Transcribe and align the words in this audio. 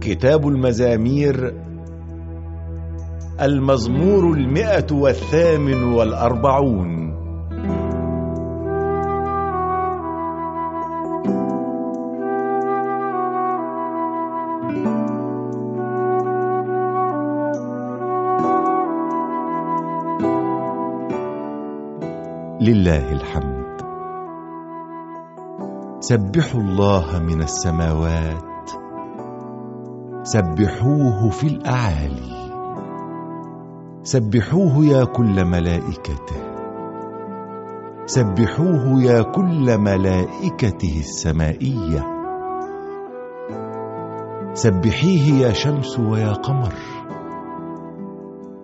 كتاب 0.00 0.48
المزامير 0.48 1.54
المزمور 3.40 4.32
المئة 4.32 4.86
والثامن 4.92 5.82
والأربعون. 5.82 7.07
لله 22.68 23.12
الحمد. 23.12 23.80
سبحوا 26.00 26.60
الله 26.60 27.18
من 27.18 27.42
السماوات. 27.42 28.70
سبحوه 30.22 31.30
في 31.30 31.46
الأعالي. 31.46 32.52
سبحوه 34.02 34.84
يا 34.84 35.04
كل 35.04 35.44
ملائكته. 35.44 36.40
سبحوه 38.06 39.02
يا 39.02 39.22
كل 39.22 39.78
ملائكته 39.78 40.94
السمائية. 40.98 42.02
سبحيه 44.54 45.32
يا 45.46 45.52
شمس 45.52 45.98
ويا 45.98 46.32
قمر. 46.32 46.74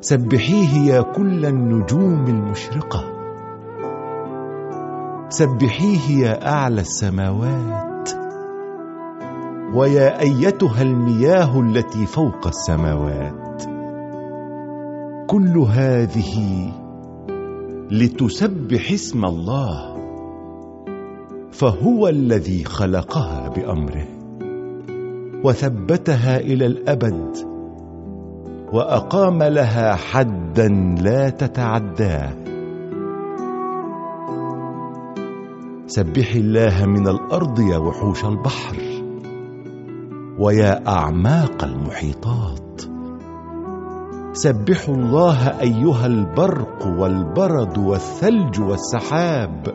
سبحيه 0.00 0.92
يا 0.92 1.02
كل 1.02 1.46
النجوم 1.46 2.24
المشرقة. 2.28 3.13
سبحيه 5.34 6.26
يا 6.26 6.48
أعلى 6.48 6.80
السماوات. 6.80 8.10
ويا 9.74 10.20
أيتها 10.20 10.82
المياه 10.82 11.60
التي 11.60 12.06
فوق 12.06 12.46
السماوات. 12.46 13.62
كل 15.26 15.58
هذه 15.58 16.72
لتسبح 17.90 18.90
اسم 18.92 19.24
الله. 19.24 19.96
فهو 21.52 22.08
الذي 22.08 22.64
خلقها 22.64 23.48
بأمره. 23.48 24.06
وثبتها 25.44 26.36
إلى 26.36 26.66
الأبد. 26.66 27.36
وأقام 28.72 29.42
لها 29.42 29.94
حدا 29.94 30.68
لا 31.02 31.28
تتعداه. 31.30 32.43
سبحي 35.96 36.38
الله 36.38 36.86
من 36.86 37.08
الأرض 37.08 37.60
يا 37.60 37.76
وحوش 37.76 38.24
البحر. 38.24 38.76
ويا 40.38 40.88
أعماق 40.88 41.64
المحيطات. 41.64 42.80
سبحوا 44.32 44.94
الله 44.94 45.60
أيها 45.60 46.06
البرق 46.06 46.86
والبرد 46.86 47.78
والثلج 47.78 48.60
والسحاب. 48.60 49.66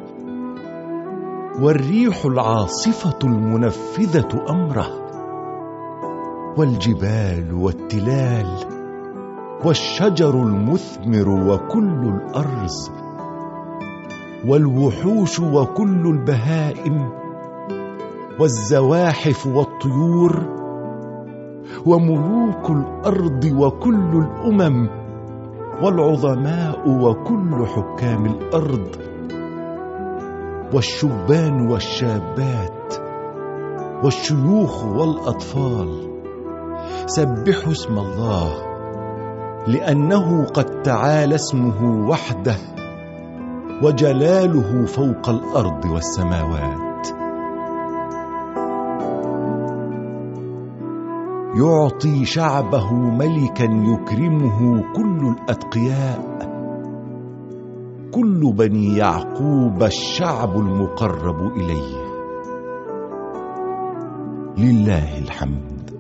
والريح 1.62 2.26
العاصفة 2.26 3.20
المنفذة 3.24 4.46
أمره. 4.50 4.90
والجبال 6.58 7.54
والتلال. 7.54 8.58
والشجر 9.66 10.44
المثمر 10.44 11.30
وكل 11.30 12.14
الأرز. 12.16 12.99
والوحوش 14.48 15.40
وكل 15.40 16.08
البهائم 16.08 17.10
والزواحف 18.40 19.48
والطيور 19.48 20.60
وملوك 21.86 22.70
الأرض 22.70 23.46
وكل 23.58 24.26
الأمم 24.26 24.90
والعظماء 25.84 26.90
وكل 26.90 27.66
حكام 27.66 28.26
الأرض 28.26 28.88
والشبان 30.74 31.72
والشابات 31.72 32.94
والشيوخ 34.04 34.86
والأطفال. 34.86 36.10
سبحوا 37.06 37.72
اسم 37.72 37.98
الله 38.00 38.52
لأنه 39.68 40.46
قد 40.46 40.82
تعالى 40.82 41.36
اسمه 41.36 42.10
وحده. 42.10 42.56
وجلاله 43.84 44.86
فوق 44.86 45.30
الأرض 45.30 45.86
والسماوات. 45.86 47.08
يعطي 51.56 52.26
شعبه 52.26 52.94
ملكا 52.94 53.64
يكرمه 53.64 54.84
كل 54.96 55.28
الأتقياء. 55.28 56.40
كل 58.14 58.54
بني 58.58 58.98
يعقوب 58.98 59.84
الشعب 59.84 60.58
المقرب 60.58 61.58
إليه. 61.58 62.00
لله 64.58 65.20
الحمد. 65.20 65.99